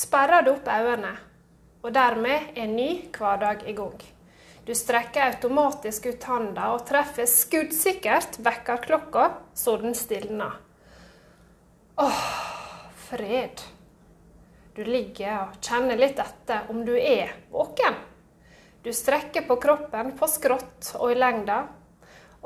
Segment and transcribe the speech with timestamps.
[0.00, 1.12] sperrer du opp øynene,
[1.84, 4.00] og dermed er en ny hverdag i gang.
[4.64, 9.26] Du strekker automatisk ut handa og treffer skuddsikkert vekkerklokka
[9.56, 10.56] så den stilner.
[12.00, 12.24] Åh,
[13.08, 13.60] fred.
[14.76, 17.98] Du ligger og kjenner litt etter om du er våken.
[18.84, 21.64] Du strekker på kroppen på skrått og i lengda,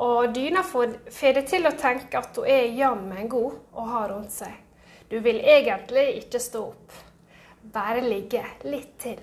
[0.02, 0.96] og dyna får
[1.36, 4.55] det til å tenke at hun er jammen god å ha rundt seg.
[5.12, 6.96] Du vil egentlig ikke stå opp,
[7.73, 9.21] bare ligge litt til.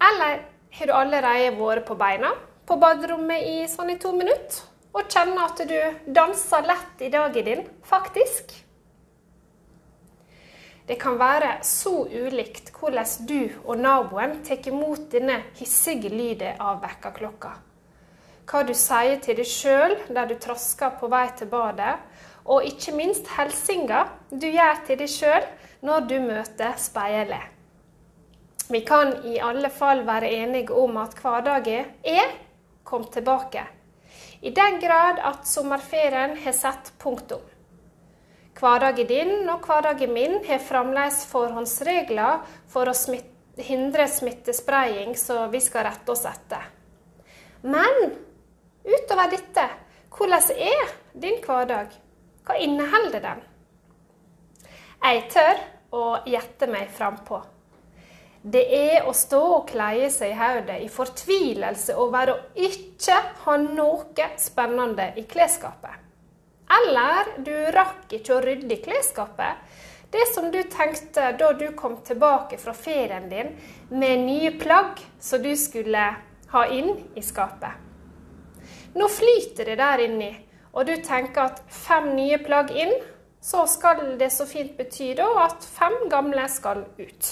[0.00, 0.40] Eller
[0.78, 2.32] har du allerede vært på beina
[2.66, 4.66] på baderommet i sånn i to minutter?
[4.90, 5.76] Og kjenner at du
[6.10, 8.56] danser lett i dagen din, faktisk?
[10.90, 16.80] Det kan være så ulikt hvordan du og naboen tar imot denne hissige lyden av
[16.82, 17.52] vekkerklokka.
[18.50, 22.00] Hva du sier til deg sjøl der du trasker på vei til badet,
[22.44, 25.48] og ikke minst hilsinga du gjør til deg sjøl
[25.86, 27.48] når du møter speilet.
[28.70, 32.34] Vi kan i alle fall være enige om at hverdagen er
[32.86, 33.64] kommet tilbake.
[34.42, 37.42] I den grad at sommerferien har satt punktum.
[38.60, 43.26] Hverdagen din og hverdagen min har fremdeles forhåndsregler for å smitte,
[43.60, 46.62] hindre smittespredning, så vi skal rette oss etter.
[47.62, 48.14] Men
[48.86, 49.66] utover dette,
[50.14, 51.90] hvordan er din hverdag?
[52.50, 53.42] Hva inneholder den?
[55.04, 55.58] Jeg tør
[55.94, 57.38] å gjette meg frampå.
[58.42, 63.54] Det er å stå og kleie seg i hodet i fortvilelse over å ikke ha
[63.62, 65.94] noe spennende i klesskapet.
[66.80, 69.62] Eller du rakk ikke å rydde i klesskapet.
[70.10, 73.54] Det som du tenkte da du kom tilbake fra ferien din
[73.94, 76.10] med nye plagg som du skulle
[76.50, 77.78] ha inn i skapet.
[78.98, 80.34] Nå flyter det der inni,
[80.72, 82.92] og du tenker at fem nye plagg inn,
[83.40, 87.30] så skal det så fint bety da at fem gamle skal ut.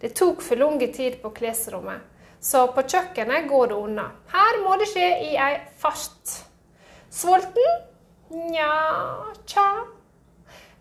[0.00, 2.04] Det tok for lang tid på klesrommet,
[2.40, 4.10] så på kjøkkenet går det unna.
[4.32, 6.36] Her må det skje i ei fart.
[7.10, 7.80] Sulten?
[8.28, 8.70] Nja,
[9.48, 9.66] tja.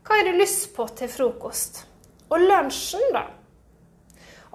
[0.06, 1.86] Hva har du lyst på til frokost?
[2.30, 3.24] Og lunsjen, da?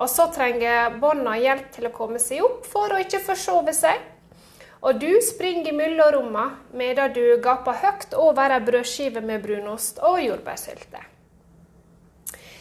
[0.00, 3.96] Og så trenger barna hjelp til å komme seg opp for å ikke forsove seg.
[4.80, 10.22] Og du springer mellom rommene medan du gaper høyt over ei brødskive med brunost og
[10.24, 11.02] jordbærsylte.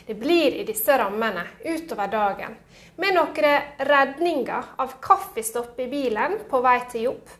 [0.09, 2.55] Det blir i disse rammene utover dagen,
[2.97, 7.35] med noen redninger av kaffestopp i bilen på vei til jobb.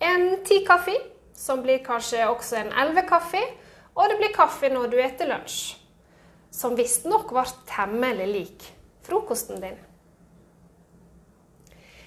[0.00, 0.96] En ti kaffe,
[1.36, 3.42] som blir kanskje også en elleve kaffe,
[3.94, 5.76] og det blir kaffe når du eter lunsj.
[6.50, 8.66] Som visstnok ble temmelig lik
[9.06, 9.76] frokosten din.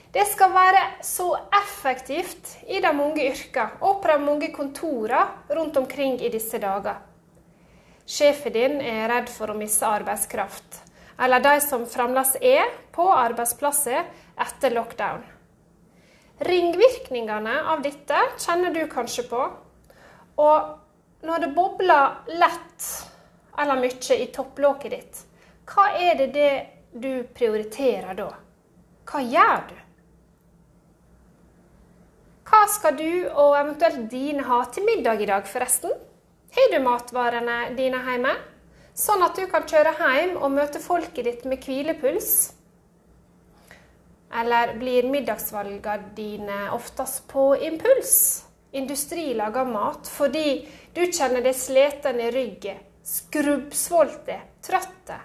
[0.10, 5.76] Det skal være så effektivt i de mange yrkene og på de mange kontorene rundt
[5.78, 6.96] omkring i disse dager.
[8.10, 10.80] Sjefen din er redd for å miste arbeidskraft.
[11.22, 14.08] Eller de som fremdeles er på arbeidsplasser
[14.40, 15.22] etter lockdown.
[16.48, 19.44] Ringvirkningene av dette kjenner du kanskje på.
[20.42, 22.88] Og når det bobler lett
[23.60, 25.22] eller mye i topplåket ditt,
[25.70, 28.32] hva er det, det du prioriterer da?
[29.06, 29.78] Hva gjør du?
[32.60, 35.94] Hva skal du og eventuelt dine ha til middag i dag, forresten?
[36.52, 38.34] Har du matvarene dine hjemme,
[38.92, 42.34] sånn at du kan kjøre hjem og møte folket ditt med hvilepuls?
[44.42, 48.12] Eller blir middagsvalgene dine oftest på impuls?
[48.76, 50.60] Industrilaga mat fordi
[50.92, 54.36] du kjenner deg sliten i ryggen, skrubbsvolte,
[54.68, 55.22] trøtte,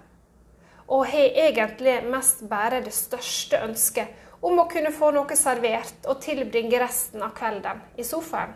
[0.87, 6.21] og har egentlig mest bare det største ønsket om å kunne få noe servert og
[6.21, 8.53] tilbringe resten av kvelden i sofaen.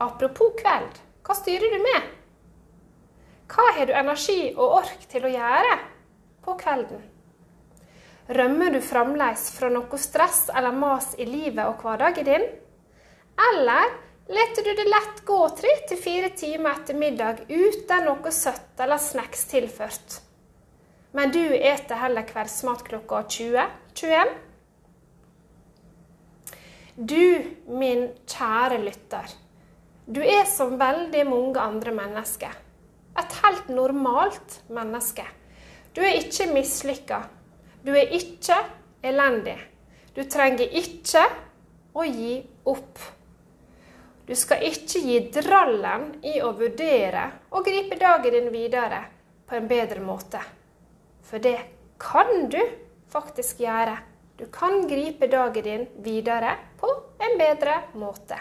[0.00, 2.06] Apropos kveld, hva styrer du med?
[3.48, 5.74] Hva har du energi og ork til å gjøre
[6.46, 7.02] på kvelden?
[8.38, 12.46] Rømmer du fremdeles fra noe stress eller mas i livet og hverdagen din?
[13.48, 13.92] Eller
[14.32, 19.00] leter du det lett gå tre til fire timer etter middag uten noe søtt eller
[19.00, 20.20] snacks tilført?
[21.18, 24.28] Men du eter heller kveldsmat klokka 20-21?
[26.94, 29.32] Du, min kjære lytter.
[30.06, 32.52] Du er som veldig mange andre mennesker.
[33.18, 35.24] Et helt normalt menneske.
[35.90, 37.18] Du er ikke mislykka.
[37.82, 38.60] Du er ikke
[39.02, 39.56] elendig.
[40.14, 41.24] Du trenger ikke
[41.98, 42.36] å gi
[42.70, 43.02] opp.
[44.22, 49.02] Du skal ikke gi drallen i å vurdere og gripe dagen din videre
[49.50, 50.44] på en bedre måte.
[51.28, 51.58] For det
[52.00, 52.60] kan du
[53.12, 53.98] faktisk gjøre.
[54.38, 56.88] Du kan gripe dagen din videre på
[57.18, 58.38] en bedre måte.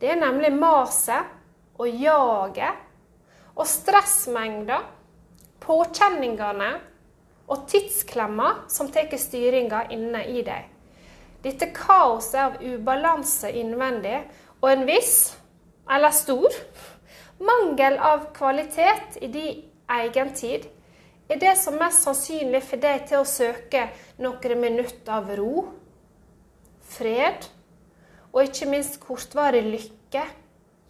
[0.00, 1.34] Det er nemlig maset
[1.78, 2.86] og jaget
[3.58, 4.78] og stressmengda,
[5.62, 6.70] påkjenningene
[7.48, 10.68] og tidsklemma som tar styringa inne i deg.
[11.42, 14.20] Dette kaoset av ubalanse innvendig
[14.60, 15.36] og en viss,
[15.90, 16.54] eller stor,
[17.38, 20.66] mangel av kvalitet i din egen tid
[21.28, 23.88] er det som mest sannsynlig får deg til å søke
[24.22, 25.66] noen minutter av ro,
[26.88, 27.48] fred
[28.32, 30.24] og ikke minst kortvarig lykke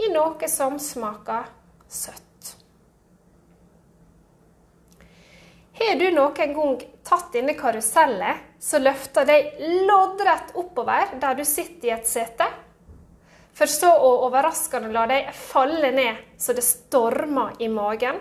[0.05, 1.50] i noe som smaker
[1.91, 2.25] søtt.
[5.79, 9.53] Har du noen gang tatt denne karusellet som løfter deg
[9.87, 12.47] loddrett oppover der du sitter i et sete,
[13.55, 18.19] for så å overraskende la deg falle ned så det stormer i magen?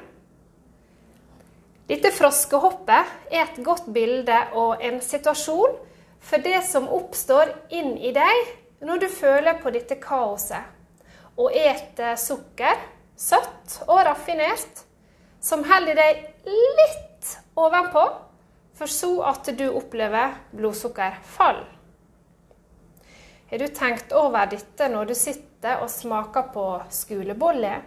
[1.87, 5.77] Dette froskehoppet er et godt bilde og en situasjon
[6.19, 10.75] for det som oppstår inn i deg når du føler på dette kaoset
[11.37, 12.75] og eter sukker,
[13.15, 14.83] søtt og raffinert,
[15.39, 18.03] som holder deg litt ovenpå,
[18.77, 21.61] for så at du opplever blodsukkerfall.
[23.47, 27.85] Har du tenkt over dette når du sitter og smaker på skoleboller,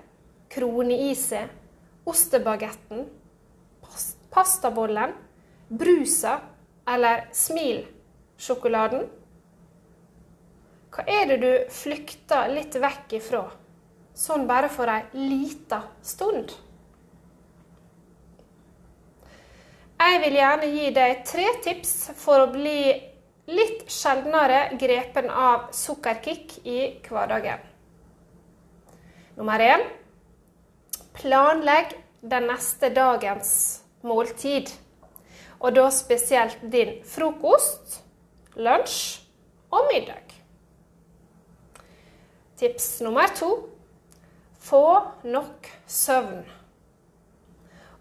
[0.50, 1.50] kroneiset,
[2.08, 3.04] ostebagetten,
[4.30, 5.14] pastabollen,
[5.68, 6.38] brusa
[6.88, 9.06] eller smilsjokoladen?
[10.90, 13.44] Hva er det du flykter litt vekk ifra,
[14.14, 16.50] sånn bare for ei lita stund?
[20.00, 22.82] Jeg vil gjerne gi deg tre tips for å bli
[23.50, 27.60] litt sjeldnere grepen av sukkerkick i hverdagen.
[29.36, 29.84] Nummer én
[31.20, 33.52] planlegg den neste dagens
[34.02, 34.70] måltid.
[35.60, 38.00] Og da spesielt din frokost,
[38.56, 39.20] lunsj
[39.70, 40.32] og middag.
[42.60, 43.50] Tips nummer to
[44.60, 44.84] få
[45.24, 46.42] nok søvn.